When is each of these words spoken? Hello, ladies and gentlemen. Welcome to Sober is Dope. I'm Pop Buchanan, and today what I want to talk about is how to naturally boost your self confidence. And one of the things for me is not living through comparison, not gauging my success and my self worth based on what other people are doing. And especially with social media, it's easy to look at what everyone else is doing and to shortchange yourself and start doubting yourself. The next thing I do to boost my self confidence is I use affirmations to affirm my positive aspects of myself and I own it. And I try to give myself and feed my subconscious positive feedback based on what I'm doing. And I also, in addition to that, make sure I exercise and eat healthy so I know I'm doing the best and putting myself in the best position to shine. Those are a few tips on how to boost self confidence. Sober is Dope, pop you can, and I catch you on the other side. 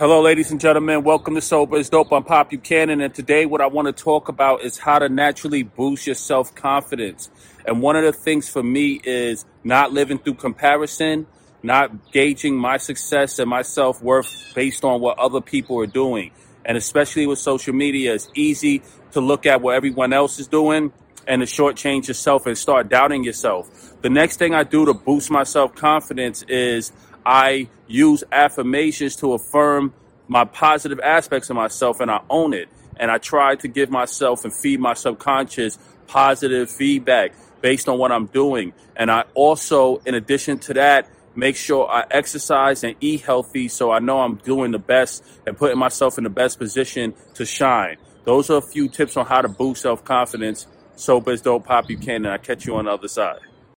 Hello, 0.00 0.20
ladies 0.20 0.52
and 0.52 0.60
gentlemen. 0.60 1.02
Welcome 1.02 1.34
to 1.34 1.40
Sober 1.40 1.76
is 1.76 1.90
Dope. 1.90 2.12
I'm 2.12 2.22
Pop 2.22 2.50
Buchanan, 2.50 3.00
and 3.00 3.12
today 3.12 3.46
what 3.46 3.60
I 3.60 3.66
want 3.66 3.86
to 3.86 3.92
talk 3.92 4.28
about 4.28 4.62
is 4.62 4.78
how 4.78 5.00
to 5.00 5.08
naturally 5.08 5.64
boost 5.64 6.06
your 6.06 6.14
self 6.14 6.54
confidence. 6.54 7.28
And 7.66 7.82
one 7.82 7.96
of 7.96 8.04
the 8.04 8.12
things 8.12 8.48
for 8.48 8.62
me 8.62 9.00
is 9.02 9.44
not 9.64 9.92
living 9.92 10.18
through 10.18 10.34
comparison, 10.34 11.26
not 11.64 12.12
gauging 12.12 12.54
my 12.54 12.76
success 12.76 13.40
and 13.40 13.50
my 13.50 13.62
self 13.62 14.00
worth 14.00 14.52
based 14.54 14.84
on 14.84 15.00
what 15.00 15.18
other 15.18 15.40
people 15.40 15.80
are 15.80 15.86
doing. 15.88 16.30
And 16.64 16.78
especially 16.78 17.26
with 17.26 17.40
social 17.40 17.74
media, 17.74 18.14
it's 18.14 18.28
easy 18.36 18.82
to 19.14 19.20
look 19.20 19.46
at 19.46 19.60
what 19.60 19.74
everyone 19.74 20.12
else 20.12 20.38
is 20.38 20.46
doing 20.46 20.92
and 21.28 21.42
to 21.42 21.46
shortchange 21.46 22.08
yourself 22.08 22.46
and 22.46 22.56
start 22.56 22.88
doubting 22.88 23.22
yourself. 23.22 23.94
The 24.02 24.10
next 24.10 24.38
thing 24.38 24.54
I 24.54 24.64
do 24.64 24.86
to 24.86 24.94
boost 24.94 25.30
my 25.30 25.44
self 25.44 25.74
confidence 25.76 26.42
is 26.48 26.90
I 27.24 27.68
use 27.86 28.24
affirmations 28.32 29.14
to 29.16 29.34
affirm 29.34 29.92
my 30.26 30.44
positive 30.44 30.98
aspects 31.00 31.50
of 31.50 31.56
myself 31.56 32.00
and 32.00 32.10
I 32.10 32.20
own 32.30 32.54
it. 32.54 32.68
And 32.96 33.10
I 33.10 33.18
try 33.18 33.54
to 33.56 33.68
give 33.68 33.90
myself 33.90 34.44
and 34.44 34.52
feed 34.52 34.80
my 34.80 34.94
subconscious 34.94 35.78
positive 36.08 36.70
feedback 36.70 37.32
based 37.60 37.88
on 37.88 37.98
what 37.98 38.10
I'm 38.10 38.26
doing. 38.26 38.72
And 38.96 39.10
I 39.10 39.24
also, 39.34 39.98
in 40.06 40.14
addition 40.14 40.58
to 40.60 40.74
that, 40.74 41.08
make 41.36 41.56
sure 41.56 41.88
I 41.88 42.04
exercise 42.10 42.82
and 42.82 42.96
eat 43.00 43.20
healthy 43.20 43.68
so 43.68 43.92
I 43.92 44.00
know 44.00 44.20
I'm 44.20 44.36
doing 44.36 44.72
the 44.72 44.78
best 44.78 45.24
and 45.46 45.56
putting 45.56 45.78
myself 45.78 46.18
in 46.18 46.24
the 46.24 46.30
best 46.30 46.58
position 46.58 47.14
to 47.34 47.44
shine. 47.44 47.98
Those 48.24 48.50
are 48.50 48.58
a 48.58 48.62
few 48.62 48.88
tips 48.88 49.16
on 49.16 49.26
how 49.26 49.42
to 49.42 49.48
boost 49.48 49.82
self 49.82 50.04
confidence. 50.04 50.66
Sober 50.98 51.30
is 51.30 51.42
Dope, 51.42 51.64
pop 51.64 51.88
you 51.88 51.96
can, 51.96 52.26
and 52.26 52.28
I 52.28 52.38
catch 52.38 52.66
you 52.66 52.74
on 52.74 52.86
the 52.86 52.90
other 52.90 53.06
side. 53.06 53.38